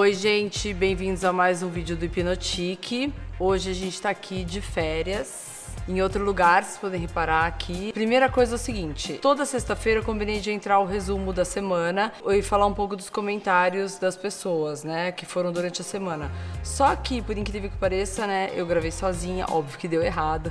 [0.00, 3.12] Oi, gente, bem-vindos a mais um vídeo do Hipnotique.
[3.38, 5.68] Hoje a gente tá aqui de férias.
[5.86, 7.92] Em outro lugar, vocês podem reparar aqui.
[7.92, 12.14] Primeira coisa é o seguinte: toda sexta-feira eu combinei de entrar o resumo da semana
[12.30, 16.32] e falar um pouco dos comentários das pessoas, né, que foram durante a semana.
[16.64, 20.50] Só que, por incrível que pareça, né, eu gravei sozinha, óbvio que deu errado.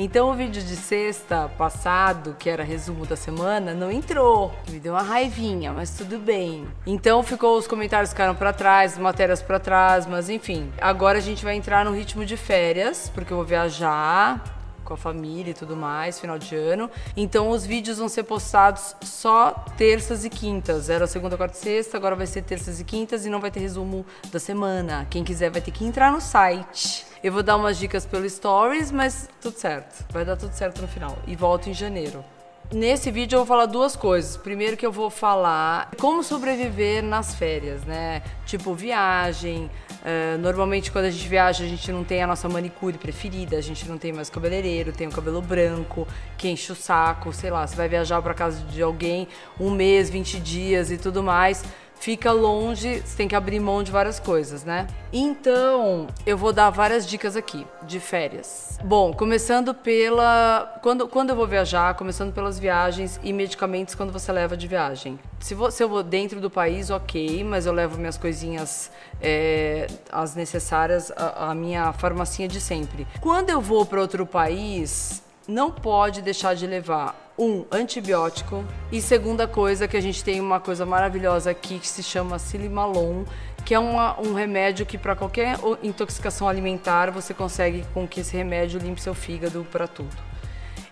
[0.00, 4.54] Então o vídeo de sexta passado, que era resumo da semana, não entrou.
[4.70, 6.68] Me deu uma raivinha, mas tudo bem.
[6.86, 10.72] Então ficou os comentários ficaram para trás, matérias para trás, mas enfim.
[10.80, 14.57] Agora a gente vai entrar no ritmo de férias, porque eu vou viajar
[14.88, 16.90] com a família e tudo mais, final de ano.
[17.14, 20.88] Então os vídeos vão ser postados só terças e quintas.
[20.88, 23.60] Era segunda, quarta e sexta, agora vai ser terças e quintas e não vai ter
[23.60, 25.06] resumo da semana.
[25.10, 28.92] Quem quiser vai ter que entrar no site eu vou dar umas dicas pelo Stories,
[28.92, 30.04] mas tudo certo.
[30.12, 31.18] Vai dar tudo certo no final.
[31.26, 32.24] E volto em janeiro.
[32.72, 34.36] Nesse vídeo eu vou falar duas coisas.
[34.36, 38.22] Primeiro que eu vou falar como sobreviver nas férias, né?
[38.46, 39.70] Tipo viagem.
[39.98, 43.60] Uh, normalmente quando a gente viaja a gente não tem a nossa manicure preferida, a
[43.60, 47.66] gente não tem mais cabeleireiro, tem o cabelo branco, que enche o saco, sei lá,
[47.66, 49.26] você vai viajar para casa de alguém
[49.58, 51.64] um mês, 20 dias e tudo mais
[52.00, 54.86] fica longe, você tem que abrir mão de várias coisas, né?
[55.12, 58.78] Então, eu vou dar várias dicas aqui de férias.
[58.84, 64.30] Bom, começando pela quando, quando eu vou viajar, começando pelas viagens e medicamentos quando você
[64.30, 65.18] leva de viagem.
[65.40, 68.90] Se, você, eu vou dentro do país, ok, mas eu levo minhas coisinhas
[69.20, 73.06] é, as necessárias, a, a minha farmacinha de sempre.
[73.20, 78.62] Quando eu vou para outro país, não pode deixar de levar um antibiótico
[78.92, 83.24] e segunda coisa que a gente tem uma coisa maravilhosa aqui que se chama Silimalon,
[83.64, 88.36] que é uma, um remédio que para qualquer intoxicação alimentar você consegue com que esse
[88.36, 90.14] remédio limpe seu fígado para tudo.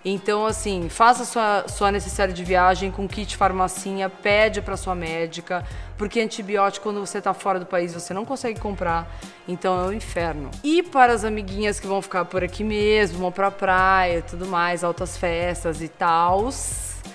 [0.08, 5.66] Então, assim, faça sua, sua necessária de viagem com kit farmacinha, pede para sua médica,
[5.98, 9.10] porque antibiótico, quando você está fora do país, você não consegue comprar.
[9.48, 10.48] Então é um inferno.
[10.62, 14.46] E para as amiguinhas que vão ficar por aqui mesmo, vão pra praia e tudo
[14.46, 16.50] mais, altas festas e tal,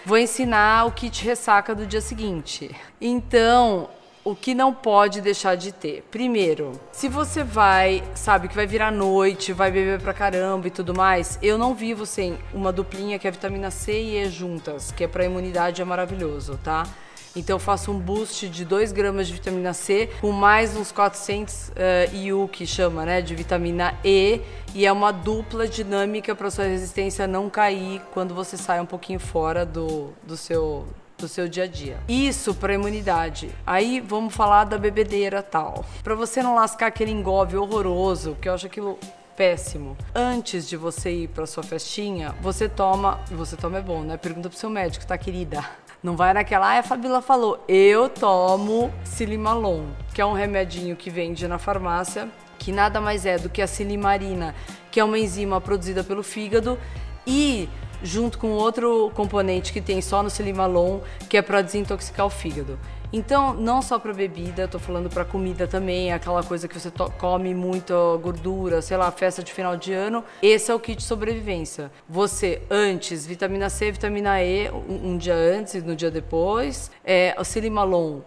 [0.05, 2.75] vou ensinar o kit ressaca do dia seguinte.
[2.99, 3.87] Então,
[4.23, 6.03] o que não pode deixar de ter.
[6.11, 10.93] Primeiro, se você vai, sabe, que vai virar noite, vai beber pra caramba e tudo
[10.93, 15.03] mais, eu não vivo sem uma duplinha que é vitamina C e E juntas, que
[15.03, 16.87] é pra imunidade, é maravilhoso, tá?
[17.35, 21.69] Então eu faço um boost de 2 gramas de vitamina C com mais uns 400
[21.69, 24.41] uh, IU, que chama, né, de vitamina E,
[24.75, 29.19] e é uma dupla dinâmica para sua resistência não cair quando você sai um pouquinho
[29.19, 30.85] fora do, do seu
[31.21, 31.97] do seu dia a dia.
[32.07, 33.49] Isso para imunidade.
[33.65, 35.85] Aí vamos falar da bebedeira tal.
[36.03, 38.97] Para você não lascar aquele engove horroroso, que eu acho aquilo
[39.37, 39.95] péssimo.
[40.13, 44.17] Antes de você ir para sua festinha, você toma, você toma é bom, né?
[44.17, 45.63] Pergunta pro seu médico, tá querida?
[46.03, 51.11] Não vai naquela, ah, a Fabíola falou, eu tomo Silimalon, que é um remedinho que
[51.11, 52.27] vende na farmácia,
[52.57, 54.55] que nada mais é do que a silimarina,
[54.89, 56.77] que é uma enzima produzida pelo fígado
[57.25, 57.69] e
[58.03, 62.77] junto com outro componente que tem só no Silimalon, que é para desintoxicar o fígado.
[63.13, 67.53] Então, não só para bebida, tô falando para comida também, aquela coisa que você come
[67.53, 70.23] muita gordura, sei lá, festa de final de ano.
[70.41, 71.91] Esse é o kit sobrevivência.
[72.07, 76.89] Você, antes, vitamina C, vitamina E, um, um dia antes e no dia depois.
[77.03, 78.21] É, o Silimalon,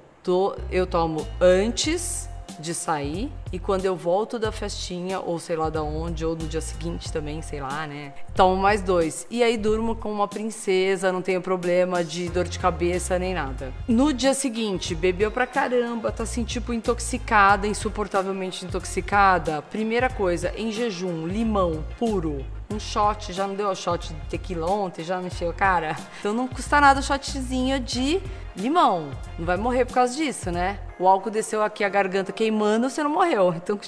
[0.71, 5.81] eu tomo antes de sair e quando eu volto da festinha, ou sei lá da
[5.81, 8.13] onde, ou no dia seguinte também, sei lá, né?
[8.35, 9.29] Tomo mais dois.
[9.31, 13.73] E aí durmo com uma princesa, não tenho problema de dor de cabeça nem nada.
[13.87, 19.63] No dia seguinte, bebeu pra caramba, tá assim, tipo, intoxicada, insuportavelmente intoxicada.
[19.63, 22.45] Primeira coisa, em jejum, limão puro
[22.75, 25.97] um shot, já não deu o shot de tequila ontem, já não encheu cara.
[26.19, 28.21] Então não custa nada o shotzinho de
[28.57, 29.11] limão.
[29.39, 30.79] Não vai morrer por causa disso, né?
[30.99, 33.44] O álcool desceu aqui a garganta queimando, você não morreu.
[33.53, 33.79] Então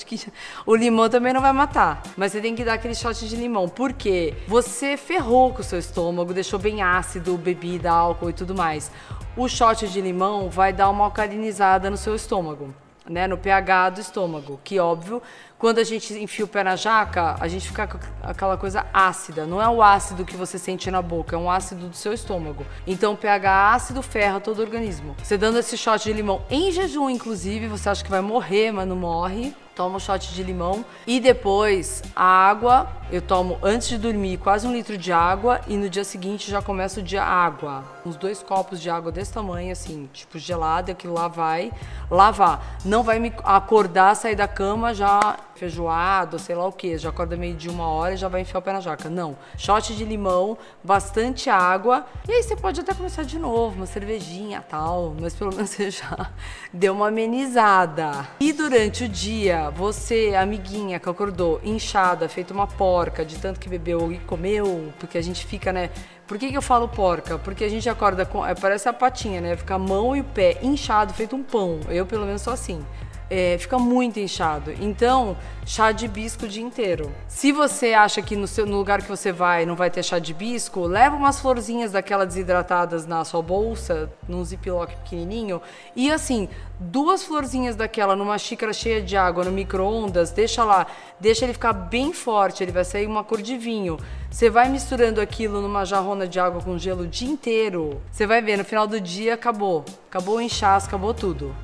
[0.67, 2.03] o limão também não vai matar.
[2.17, 3.69] Mas você tem que dar aquele shot de limão.
[3.69, 4.35] Por quê?
[4.49, 8.91] Você ferrou com o seu estômago, deixou bem ácido, bebida, álcool e tudo mais.
[9.37, 12.75] O shot de limão vai dar uma alcalinizada no seu estômago
[13.09, 15.23] né, no pH do estômago, que óbvio,
[15.59, 19.47] quando a gente enfia o pé na jaca, a gente fica com aquela coisa ácida.
[19.47, 22.67] Não é o ácido que você sente na boca, é um ácido do seu estômago.
[22.87, 25.17] Então o pH ácido ferra todo o organismo.
[25.23, 28.87] Você dando esse shot de limão em jejum, inclusive, você acha que vai morrer, mas
[28.87, 29.55] não morre.
[29.77, 34.67] Tomo um shot de limão e depois a água eu tomo antes de dormir quase
[34.67, 37.85] um litro de água e no dia seguinte já começo o dia água.
[38.05, 41.71] Uns dois copos de água desse tamanho, assim, tipo gelada, aquilo lá vai
[42.11, 42.79] lavar.
[42.85, 47.37] Não vai me acordar, sair da cama já feijoado, sei lá o que, já acorda
[47.37, 49.09] meio de uma hora e já vai enfiar o pé na jaca.
[49.09, 49.37] Não.
[49.57, 52.05] Shot de limão, bastante água.
[52.29, 55.91] E aí você pode até começar de novo, uma cervejinha tal, mas pelo menos você
[55.91, 56.31] já
[56.73, 58.27] deu uma amenizada.
[58.41, 63.69] E durante o dia, você, amiguinha que acordou inchada, feito uma porca de tanto que
[63.69, 65.91] bebeu e comeu, porque a gente fica, né?
[66.27, 67.39] Por que, que eu falo porca?
[67.39, 68.45] Porque a gente acorda com.
[68.45, 69.57] É, parece a patinha, né?
[69.57, 71.81] Fica a mão e o pé inchado, feito um pão.
[71.89, 72.85] Eu, pelo menos, sou assim
[73.29, 74.73] é, fica muito inchado.
[74.81, 77.13] Então, chá de hibisco o dia inteiro.
[77.27, 80.19] Se você acha que no, seu, no lugar que você vai não vai ter chá
[80.19, 85.61] de hibisco, leva umas florzinhas daquelas desidratadas na sua bolsa, num ziplock pequenininho,
[85.95, 90.87] e assim, duas florzinhas daquela numa xícara cheia de água no micro-ondas, deixa lá,
[91.19, 93.97] deixa ele ficar bem forte, ele vai sair uma cor de vinho.
[94.31, 98.01] Você vai misturando aquilo numa jarrona de água com gelo o dia inteiro.
[98.11, 99.85] Você vai ver, no final do dia acabou.
[100.09, 101.55] Acabou o inchaço, acabou tudo.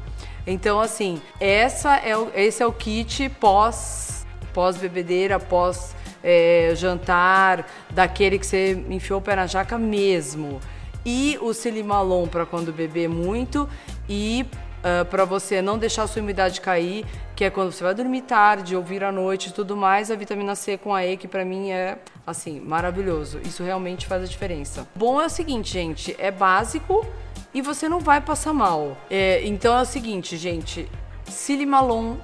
[0.47, 7.67] Então, assim, essa é o, esse é o kit pós, pós bebedeira, pós é, jantar,
[7.91, 10.61] daquele que você enfiou o pé na jaca mesmo.
[11.05, 13.69] E o silimalon para quando beber muito
[14.09, 14.47] e
[14.83, 17.05] uh, para você não deixar a sua umidade cair,
[17.35, 20.55] que é quando você vai dormir tarde, ouvir à noite e tudo mais, a vitamina
[20.55, 23.41] C com a E, que para mim é assim, maravilhoso.
[23.45, 24.87] Isso realmente faz a diferença.
[24.95, 27.05] Bom é o seguinte, gente, é básico,
[27.55, 28.97] e você não vai passar mal.
[29.11, 30.89] É, então é o seguinte, gente.
[31.25, 32.17] Silimalon,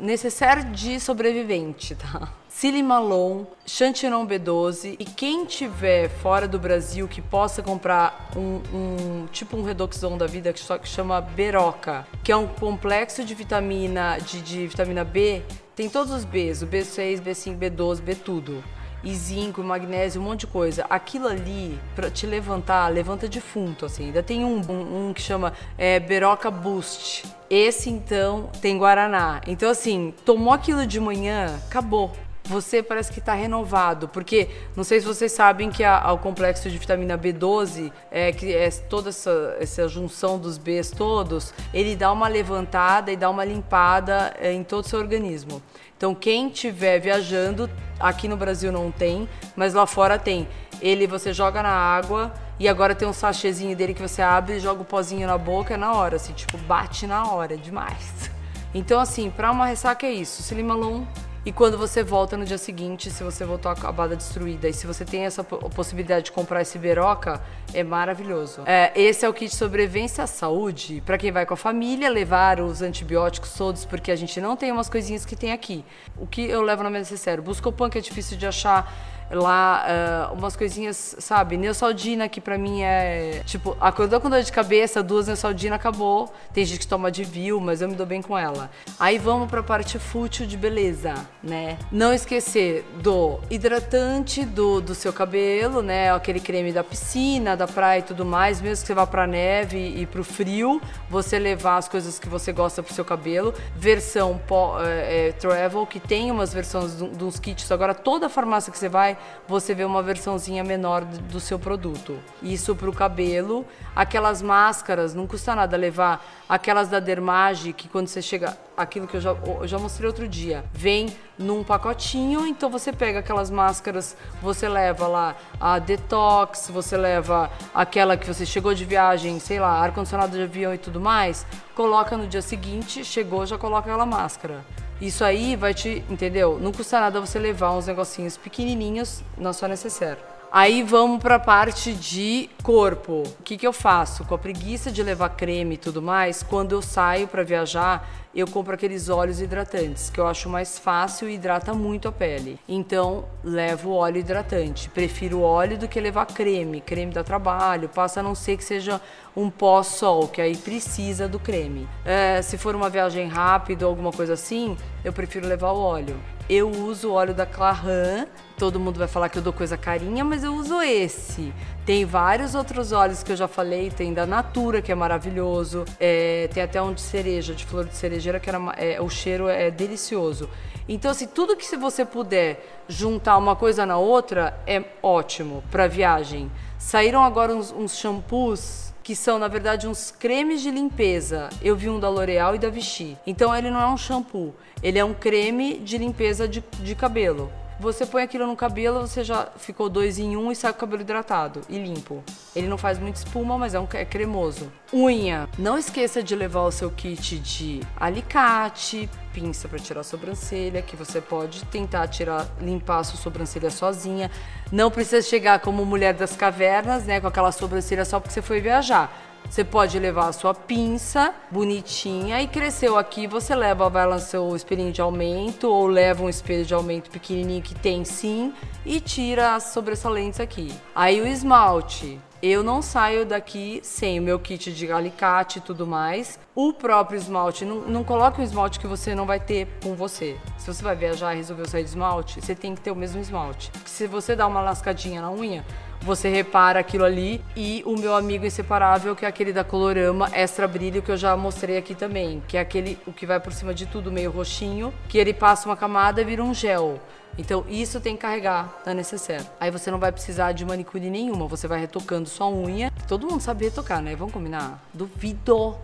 [0.00, 2.28] necessário de sobrevivente, tá?
[2.48, 9.56] Silimalon, Chantinon B12 e quem tiver fora do Brasil que possa comprar um, um tipo
[9.56, 14.18] um Redoxon da vida que só que chama Beroca, que é um complexo de vitamina
[14.18, 15.42] de, de vitamina B,
[15.74, 18.62] tem todos os Bs, o B6, B5, B12, B tudo
[19.02, 20.86] e zinco, magnésio, um monte de coisa.
[20.88, 24.06] Aquilo ali, para te levantar, levanta defunto, assim.
[24.06, 27.24] Ainda tem um, um, um que chama é, Beroca Boost.
[27.48, 29.40] Esse, então, tem Guaraná.
[29.46, 32.12] Então, assim, tomou aquilo de manhã, acabou
[32.50, 36.76] você parece que está renovado, porque não sei se vocês sabem que o complexo de
[36.76, 42.26] vitamina B12, é, que é toda essa, essa junção dos Bs todos, ele dá uma
[42.26, 45.62] levantada e dá uma limpada é, em todo o seu organismo.
[45.96, 47.70] Então, quem estiver viajando,
[48.00, 50.48] aqui no Brasil não tem, mas lá fora tem.
[50.80, 54.60] Ele você joga na água e agora tem um sachêzinho dele que você abre e
[54.60, 58.28] joga o pozinho na boca é na hora, assim, tipo, bate na hora, é demais.
[58.74, 60.42] Então, assim, para uma ressaca é isso.
[60.42, 61.04] Silimalon
[61.44, 65.06] e quando você volta no dia seguinte, se você voltou acabada destruída e se você
[65.06, 67.40] tem essa possibilidade de comprar esse Beroca,
[67.72, 68.62] é maravilhoso.
[68.66, 72.60] É, esse é o kit sobrevivência à saúde para quem vai com a família levar
[72.60, 75.82] os antibióticos todos, porque a gente não tem umas coisinhas que tem aqui.
[76.18, 77.42] O que eu levo na minha necessário?
[77.42, 78.92] Buscopan, que é difícil de achar
[79.30, 81.56] lá uh, umas coisinhas, sabe?
[81.56, 86.32] Neosaldina, que pra mim é tipo, acordou com dor de cabeça, duas Neosaldina, acabou.
[86.52, 88.70] Tem gente que toma de vil, mas eu me dou bem com ela.
[88.98, 91.78] Aí vamos pra parte fútil de beleza, né?
[91.90, 96.12] Não esquecer do hidratante do, do seu cabelo, né?
[96.12, 98.60] Aquele creme da piscina, da praia e tudo mais.
[98.60, 102.52] Mesmo que você vá pra neve e pro frio, você levar as coisas que você
[102.52, 103.54] gosta pro seu cabelo.
[103.76, 104.40] Versão
[104.84, 107.70] é, é, travel, que tem umas versões de uns kits.
[107.70, 112.18] Agora, toda farmácia que você vai, você vê uma versãozinha menor do seu produto.
[112.42, 113.66] Isso para o cabelo.
[113.94, 119.16] Aquelas máscaras, não custa nada levar aquelas da Dermage, que quando você chega, aquilo que
[119.16, 124.16] eu já, eu já mostrei outro dia, vem num pacotinho, então você pega aquelas máscaras,
[124.40, 129.80] você leva lá a detox, você leva aquela que você chegou de viagem, sei lá,
[129.80, 134.64] ar-condicionado de avião e tudo mais, coloca no dia seguinte, chegou, já coloca aquela máscara.
[135.00, 136.58] Isso aí vai te, entendeu?
[136.60, 140.20] Não custa nada você levar uns negocinhos pequenininhos na sua necessaire.
[140.52, 143.22] Aí vamos para a parte de corpo.
[143.38, 144.24] O que, que eu faço?
[144.24, 148.48] Com a preguiça de levar creme e tudo mais, quando eu saio para viajar, eu
[148.48, 152.58] compro aqueles óleos hidratantes, que eu acho mais fácil e hidrata muito a pele.
[152.68, 154.88] Então, levo óleo hidratante.
[154.88, 156.80] Prefiro óleo do que levar creme.
[156.80, 159.00] Creme dá trabalho, passa a não ser que seja
[159.36, 161.88] um pós-sol, que aí precisa do creme.
[162.04, 166.16] É, se for uma viagem rápida ou alguma coisa assim, eu prefiro levar o óleo.
[166.52, 168.26] Eu uso o óleo da Clarin.
[168.58, 171.54] Todo mundo vai falar que eu dou coisa carinha, mas eu uso esse.
[171.86, 173.88] Tem vários outros óleos que eu já falei.
[173.88, 175.84] Tem da Natura, que é maravilhoso.
[176.00, 179.46] É, tem até um de cereja, de flor de cerejeira, que era, é, o cheiro
[179.46, 180.50] é delicioso.
[180.88, 185.86] Então, assim, tudo que se você puder juntar uma coisa na outra é ótimo para
[185.86, 186.50] viagem.
[186.76, 191.48] Saíram agora uns, uns shampoos que são na verdade uns cremes de limpeza.
[191.62, 193.16] Eu vi um da L'Oreal e da Vichy.
[193.26, 197.50] Então ele não é um shampoo, ele é um creme de limpeza de, de cabelo.
[197.80, 200.80] Você põe aquilo no cabelo, você já ficou dois em um e sai com o
[200.80, 202.22] cabelo hidratado e limpo.
[202.54, 204.70] Ele não faz muita espuma, mas é, um, é cremoso.
[204.92, 205.48] Unha.
[205.58, 210.94] Não esqueça de levar o seu kit de alicate, pinça para tirar a sobrancelha, que
[210.94, 214.30] você pode tentar tirar, limpar a sua sobrancelha sozinha.
[214.70, 218.60] Não precisa chegar como mulher das cavernas, né, com aquela sobrancelha só porque você foi
[218.60, 219.10] viajar.
[219.48, 224.54] Você pode levar a sua pinça bonitinha e cresceu aqui, você leva, vai lá seu
[224.54, 228.52] espelhinho de aumento ou leva um espelho de aumento pequenininho que tem sim
[228.86, 230.72] e tira as sobressalentes aqui.
[230.94, 235.86] Aí o esmalte, eu não saio daqui sem o meu kit de alicate e tudo
[235.86, 236.38] mais.
[236.62, 240.36] O próprio esmalte, não, não coloque um esmalte que você não vai ter com você.
[240.58, 243.18] Se você vai viajar e resolveu sair de esmalte, você tem que ter o mesmo
[243.18, 243.70] esmalte.
[243.70, 245.64] Porque se você dá uma lascadinha na unha,
[246.02, 247.42] você repara aquilo ali.
[247.56, 251.34] E o meu amigo inseparável, que é aquele da Colorama Extra Brilho, que eu já
[251.34, 252.42] mostrei aqui também.
[252.46, 255.66] Que é aquele, o que vai por cima de tudo, meio roxinho, que ele passa
[255.66, 257.00] uma camada e vira um gel.
[257.38, 259.46] Então isso tem que carregar na necessaire.
[259.58, 262.92] Aí você não vai precisar de manicure nenhuma, você vai retocando sua unha.
[263.08, 264.14] Todo mundo sabe retocar, né?
[264.14, 264.84] Vamos combinar?
[264.92, 265.74] Duvido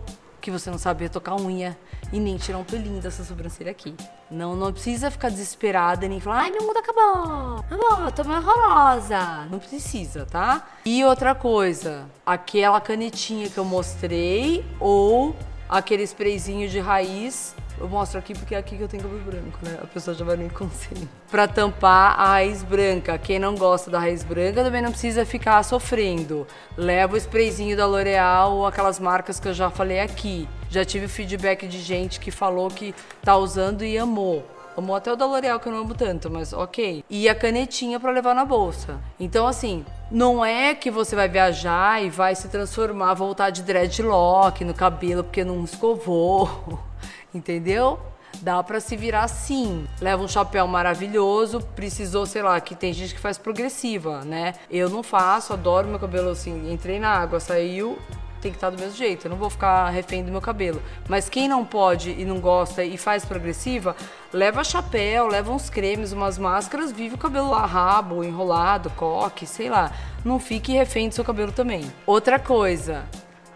[0.47, 1.77] que você não sabe retocar a unha
[2.09, 3.93] e nem tirar um pelinho dessa sobrancelha aqui.
[4.31, 8.39] Não, não precisa ficar desesperada e nem falar, ai, meu mundo acabou, acabou, tô meio
[8.39, 9.45] horrorosa.
[9.51, 10.65] Não precisa, tá?
[10.85, 15.35] E outra coisa, aquela canetinha que eu mostrei ou
[15.67, 19.59] aquele sprayzinho de raiz eu mostro aqui porque é aqui que eu tenho cabelo branco,
[19.61, 19.77] né?
[19.81, 21.07] A pessoa já vai no inconsciente.
[21.29, 23.17] Pra tampar a raiz branca.
[23.17, 26.47] Quem não gosta da raiz branca também não precisa ficar sofrendo.
[26.75, 30.47] Leva o sprayzinho da L'Oreal ou aquelas marcas que eu já falei aqui.
[30.69, 34.45] Já tive feedback de gente que falou que tá usando e amou.
[34.75, 37.03] Amou até o da L'Oreal, que eu não amo tanto, mas ok.
[37.09, 38.99] E a canetinha para levar na bolsa.
[39.19, 44.63] Então, assim, não é que você vai viajar e vai se transformar, voltar de dreadlock
[44.63, 46.79] no cabelo porque não escovou.
[47.33, 47.99] entendeu?
[48.41, 49.87] Dá para se virar sim.
[49.99, 54.53] Leva um chapéu maravilhoso, precisou, sei lá, que tem gente que faz progressiva, né?
[54.69, 57.97] Eu não faço, adoro meu cabelo assim, entrei na água, saiu,
[58.41, 59.25] tem que estar do mesmo jeito.
[59.25, 60.81] Eu não vou ficar refém do meu cabelo.
[61.07, 63.95] Mas quem não pode e não gosta e faz progressiva,
[64.31, 69.69] leva chapéu, leva uns cremes, umas máscaras, vive o cabelo lá rabo, enrolado, coque, sei
[69.69, 69.91] lá.
[70.23, 71.91] Não fique refém do seu cabelo também.
[72.05, 73.03] Outra coisa,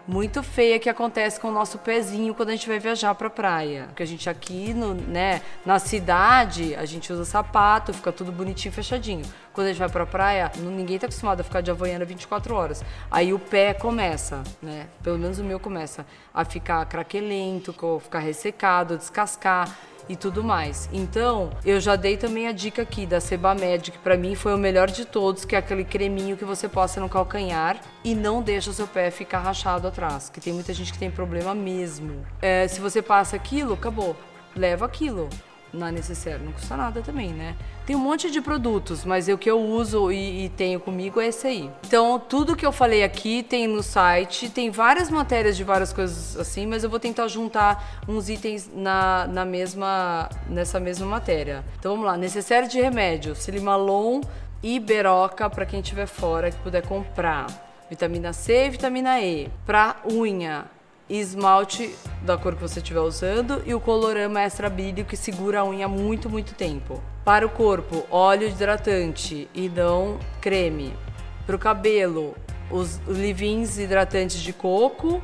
[0.06, 3.84] muito feia que acontece com o nosso pezinho quando a gente vai viajar pra praia.
[3.88, 8.72] Porque a gente aqui, no, né, na cidade, a gente usa sapato, fica tudo bonitinho,
[8.72, 9.24] fechadinho.
[9.52, 12.82] Quando a gente vai pra praia, ninguém tá acostumado a ficar de havaiana 24 horas.
[13.10, 14.88] Aí o pé começa, né?
[15.02, 19.68] Pelo menos o meu começa a ficar craquelento, ficar ressecado, descascar
[20.08, 20.88] e tudo mais.
[20.92, 24.58] Então, eu já dei também a dica aqui da Sebamed, que para mim foi o
[24.58, 28.70] melhor de todos, que é aquele creminho que você posta no calcanhar e não deixa
[28.70, 32.24] o seu pé ficar rachado atrás, que tem muita gente que tem problema mesmo.
[32.40, 34.16] É, se você passa aquilo, acabou.
[34.54, 35.28] Leva aquilo
[35.72, 37.56] na necessaire, não custa nada também, né?
[37.86, 41.26] Tem um monte de produtos, mas o que eu uso e, e, tenho comigo é
[41.28, 41.70] esse aí.
[41.86, 46.36] Então, tudo que eu falei aqui tem no site, tem várias matérias de várias coisas
[46.36, 51.64] assim, mas eu vou tentar juntar uns itens na, na mesma, nessa mesma matéria.
[51.78, 52.16] Então, vamos lá.
[52.16, 54.20] Necessário de remédio, Silimalon
[54.62, 57.46] e Beroca para quem estiver fora que puder comprar.
[57.90, 59.50] Vitamina C e vitamina E.
[59.66, 60.64] Para unha,
[61.18, 65.64] esmalte da cor que você estiver usando e o colorama extra brilho que segura a
[65.64, 67.02] unha muito, muito tempo.
[67.24, 70.94] Para o corpo, óleo hidratante e não creme.
[71.46, 72.34] Para o cabelo,
[72.70, 75.22] os livins hidratantes de coco